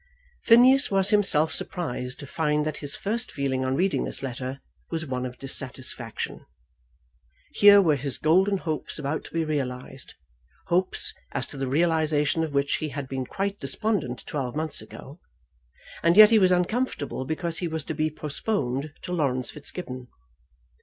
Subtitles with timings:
[0.45, 5.05] Phineas was himself surprised to find that his first feeling on reading this letter was
[5.05, 6.43] one of dissatisfaction.
[7.51, 10.15] Here were his golden hopes about to be realised,
[10.65, 15.19] hopes as to the realisation of which he had been quite despondent twelve months ago,
[16.01, 20.07] and yet he was uncomfortable because he was to be postponed to Laurence Fitzgibbon.